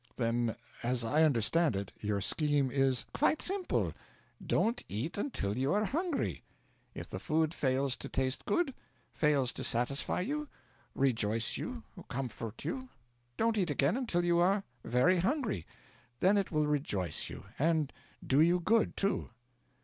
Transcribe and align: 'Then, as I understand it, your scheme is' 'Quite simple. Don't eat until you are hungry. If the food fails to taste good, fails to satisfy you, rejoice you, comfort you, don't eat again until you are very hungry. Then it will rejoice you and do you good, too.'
'Then, 0.15 0.55
as 0.81 1.05
I 1.05 1.21
understand 1.21 1.75
it, 1.75 1.91
your 1.99 2.21
scheme 2.21 2.71
is' 2.71 3.05
'Quite 3.13 3.39
simple. 3.39 3.93
Don't 4.43 4.81
eat 4.89 5.15
until 5.15 5.55
you 5.55 5.73
are 5.73 5.85
hungry. 5.85 6.41
If 6.95 7.07
the 7.07 7.19
food 7.19 7.53
fails 7.53 7.95
to 7.97 8.09
taste 8.09 8.45
good, 8.45 8.73
fails 9.13 9.53
to 9.53 9.63
satisfy 9.63 10.21
you, 10.21 10.47
rejoice 10.95 11.55
you, 11.55 11.83
comfort 12.07 12.65
you, 12.65 12.89
don't 13.37 13.59
eat 13.59 13.69
again 13.69 13.95
until 13.95 14.25
you 14.25 14.39
are 14.39 14.63
very 14.83 15.17
hungry. 15.17 15.67
Then 16.19 16.35
it 16.35 16.51
will 16.51 16.65
rejoice 16.65 17.29
you 17.29 17.45
and 17.59 17.93
do 18.25 18.41
you 18.41 18.59
good, 18.59 18.97
too.' 18.97 19.29